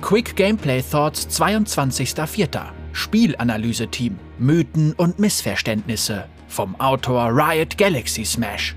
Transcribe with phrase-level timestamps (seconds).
[0.00, 2.70] Quick Gameplay Thoughts 22.04.
[2.92, 4.18] Spielanalyse-Team.
[4.38, 6.26] Mythen und Missverständnisse.
[6.48, 8.74] Vom Autor Riot Galaxy Smash.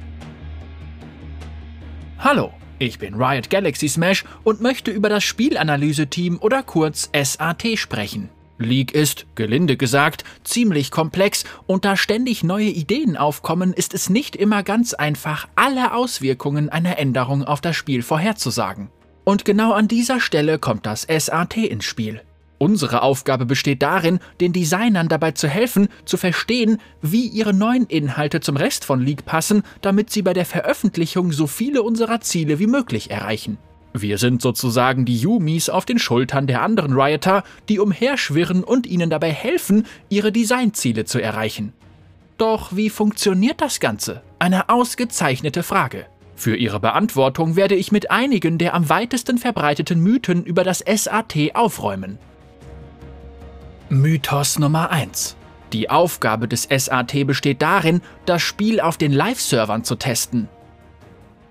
[2.20, 8.30] Hallo, ich bin Riot Galaxy Smash und möchte über das Spielanalyse-Team oder kurz SAT sprechen.
[8.60, 14.36] League ist, gelinde gesagt, ziemlich komplex und da ständig neue Ideen aufkommen, ist es nicht
[14.36, 18.90] immer ganz einfach, alle Auswirkungen einer Änderung auf das Spiel vorherzusagen.
[19.24, 22.22] Und genau an dieser Stelle kommt das SAT ins Spiel.
[22.58, 28.40] Unsere Aufgabe besteht darin, den Designern dabei zu helfen, zu verstehen, wie ihre neuen Inhalte
[28.40, 32.68] zum Rest von League passen, damit sie bei der Veröffentlichung so viele unserer Ziele wie
[32.68, 33.58] möglich erreichen.
[33.94, 39.10] Wir sind sozusagen die Yumis auf den Schultern der anderen Rioter, die umherschwirren und ihnen
[39.10, 41.74] dabei helfen, ihre Designziele zu erreichen.
[42.38, 44.22] Doch wie funktioniert das Ganze?
[44.40, 46.08] Eine ausgezeichnete Frage.
[46.36, 51.56] Für ihre Beantwortung werde ich mit einigen der am weitesten verbreiteten Mythen über das SAT
[51.56, 52.18] aufräumen.
[53.90, 55.36] Mythos Nummer 1.
[55.72, 60.50] Die Aufgabe des SAT besteht darin, das Spiel auf den Live-Servern zu testen.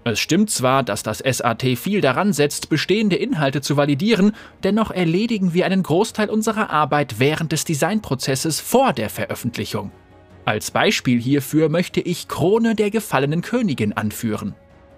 [0.05, 4.33] Es stimmt zwar, dass das SAT viel daran setzt, bestehende Inhalte zu validieren,
[4.64, 9.92] dennoch erledigen wir einen Großteil unserer Arbeit während des Designprozesses vor der Veröffentlichung.
[10.44, 14.56] Als Beispiel hierfür möchte ich Krone der gefallenen Königin anführen.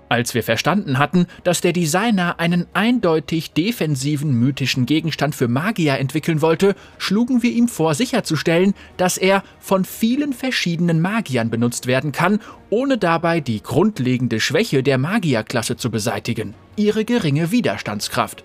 [0.09, 6.43] Als wir verstanden hatten, dass der Designer einen eindeutig defensiven mythischen Gegenstand für Magier entwickeln
[6.43, 12.41] wollte, schlugen wir ihm vor, sicherzustellen, dass er von vielen verschiedenen Magiern benutzt werden kann,
[12.69, 18.45] ohne dabei die grundlegende Schwäche der Magierklasse zu beseitigen, ihre geringe Widerstandskraft.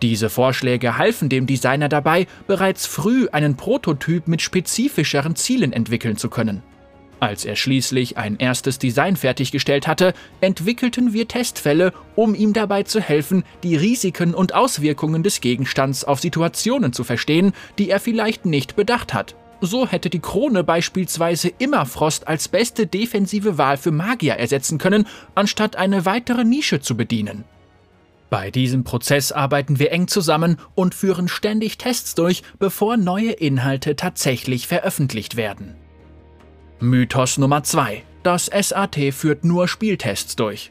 [0.00, 6.28] Diese Vorschläge halfen dem Designer dabei, bereits früh einen Prototyp mit spezifischeren Zielen entwickeln zu
[6.28, 6.62] können.
[7.24, 13.00] Als er schließlich ein erstes Design fertiggestellt hatte, entwickelten wir Testfälle, um ihm dabei zu
[13.00, 18.76] helfen, die Risiken und Auswirkungen des Gegenstands auf Situationen zu verstehen, die er vielleicht nicht
[18.76, 19.36] bedacht hat.
[19.62, 25.76] So hätte die Krone beispielsweise Immerfrost als beste defensive Wahl für Magier ersetzen können, anstatt
[25.76, 27.44] eine weitere Nische zu bedienen.
[28.28, 33.96] Bei diesem Prozess arbeiten wir eng zusammen und führen ständig Tests durch, bevor neue Inhalte
[33.96, 35.76] tatsächlich veröffentlicht werden.
[36.84, 38.02] Mythos Nummer 2.
[38.22, 40.70] Das SAT führt nur Spieltests durch.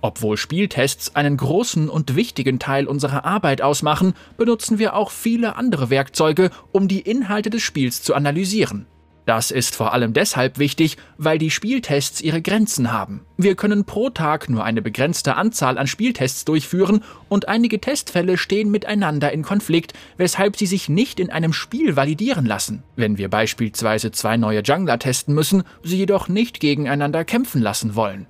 [0.00, 5.90] Obwohl Spieltests einen großen und wichtigen Teil unserer Arbeit ausmachen, benutzen wir auch viele andere
[5.90, 8.86] Werkzeuge, um die Inhalte des Spiels zu analysieren.
[9.26, 13.24] Das ist vor allem deshalb wichtig, weil die Spieltests ihre Grenzen haben.
[13.38, 18.70] Wir können pro Tag nur eine begrenzte Anzahl an Spieltests durchführen und einige Testfälle stehen
[18.70, 22.82] miteinander in Konflikt, weshalb sie sich nicht in einem Spiel validieren lassen.
[22.96, 28.26] Wenn wir beispielsweise zwei neue Jungler testen müssen, sie jedoch nicht gegeneinander kämpfen lassen wollen.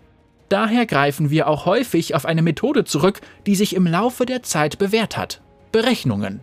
[0.48, 4.78] Daher greifen wir auch häufig auf eine Methode zurück, die sich im Laufe der Zeit
[4.78, 5.40] bewährt hat.
[5.72, 6.40] Berechnungen.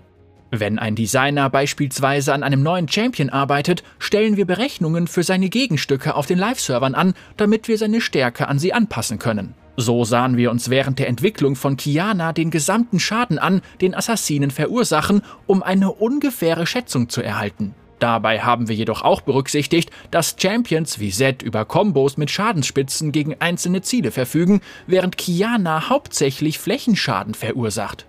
[0.54, 6.14] Wenn ein Designer beispielsweise an einem neuen Champion arbeitet, stellen wir Berechnungen für seine Gegenstücke
[6.14, 9.54] auf den Live-Servern an, damit wir seine Stärke an sie anpassen können.
[9.78, 14.52] So sahen wir uns während der Entwicklung von Kiana den gesamten Schaden an, den Assassinen
[14.52, 17.74] verursachen, um eine ungefähre Schätzung zu erhalten.
[18.00, 23.38] Dabei haben wir jedoch auch berücksichtigt, dass Champions wie Zed über Kombos mit Schadensspitzen gegen
[23.40, 28.06] einzelne Ziele verfügen, während Kiana hauptsächlich Flächenschaden verursacht.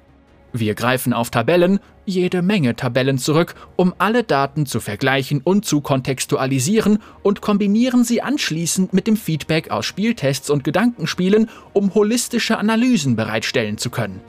[0.53, 5.81] Wir greifen auf Tabellen, jede Menge Tabellen zurück, um alle Daten zu vergleichen und zu
[5.81, 13.17] kontextualisieren und kombinieren sie anschließend mit dem Feedback aus Spieltests und Gedankenspielen, um holistische Analysen
[13.17, 14.21] bereitstellen zu können.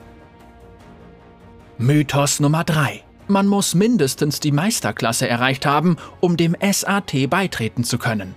[1.76, 3.02] Mythos Nummer 3.
[3.26, 8.34] Man muss mindestens die Meisterklasse erreicht haben, um dem SAT beitreten zu können.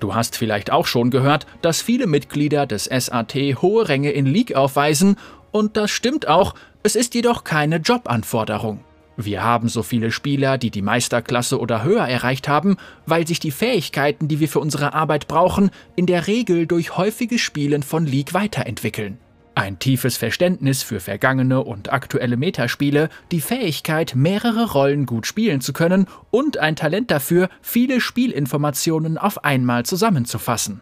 [0.00, 4.54] Du hast vielleicht auch schon gehört, dass viele Mitglieder des SAT hohe Ränge in League
[4.54, 5.16] aufweisen
[5.54, 8.80] und das stimmt auch, es ist jedoch keine Jobanforderung.
[9.16, 12.76] Wir haben so viele Spieler, die die Meisterklasse oder höher erreicht haben,
[13.06, 17.40] weil sich die Fähigkeiten, die wir für unsere Arbeit brauchen, in der Regel durch häufiges
[17.40, 19.18] Spielen von League weiterentwickeln.
[19.54, 25.72] Ein tiefes Verständnis für vergangene und aktuelle Metaspiele, die Fähigkeit, mehrere Rollen gut spielen zu
[25.72, 30.80] können und ein Talent dafür, viele Spielinformationen auf einmal zusammenzufassen.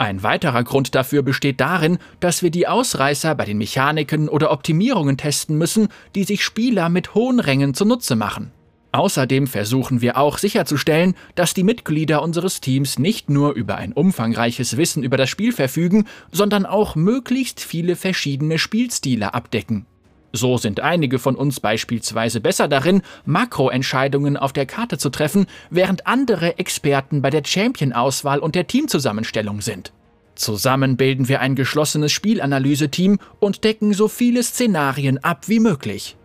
[0.00, 5.16] Ein weiterer Grund dafür besteht darin, dass wir die Ausreißer bei den Mechaniken oder Optimierungen
[5.16, 8.52] testen müssen, die sich Spieler mit hohen Rängen zunutze machen.
[8.92, 14.76] Außerdem versuchen wir auch sicherzustellen, dass die Mitglieder unseres Teams nicht nur über ein umfangreiches
[14.76, 19.84] Wissen über das Spiel verfügen, sondern auch möglichst viele verschiedene Spielstile abdecken.
[20.32, 26.06] So sind einige von uns beispielsweise besser darin, Makroentscheidungen auf der Karte zu treffen, während
[26.06, 29.92] andere Experten bei der Champion-Auswahl und der Teamzusammenstellung sind.
[30.34, 36.16] Zusammen bilden wir ein geschlossenes Spielanalyse-Team und decken so viele Szenarien ab wie möglich.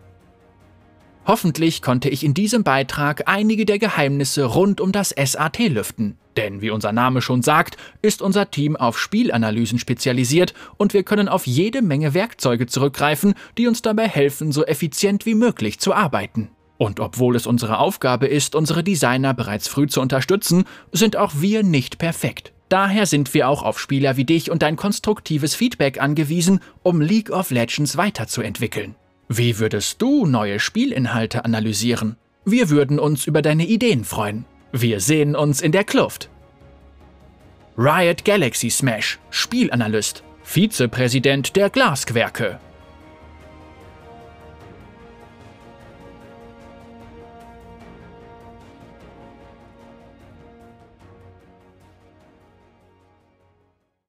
[1.26, 6.18] Hoffentlich konnte ich in diesem Beitrag einige der Geheimnisse rund um das SAT lüften.
[6.36, 11.28] Denn wie unser Name schon sagt, ist unser Team auf Spielanalysen spezialisiert und wir können
[11.28, 16.50] auf jede Menge Werkzeuge zurückgreifen, die uns dabei helfen, so effizient wie möglich zu arbeiten.
[16.76, 21.62] Und obwohl es unsere Aufgabe ist, unsere Designer bereits früh zu unterstützen, sind auch wir
[21.62, 22.52] nicht perfekt.
[22.68, 27.30] Daher sind wir auch auf Spieler wie dich und dein konstruktives Feedback angewiesen, um League
[27.30, 28.96] of Legends weiterzuentwickeln.
[29.28, 32.16] Wie würdest du neue Spielinhalte analysieren?
[32.44, 34.44] Wir würden uns über deine Ideen freuen.
[34.76, 36.28] Wir sehen uns in der Kluft.
[37.78, 42.58] Riot Galaxy Smash, Spielanalyst, Vizepräsident der Glasquerke.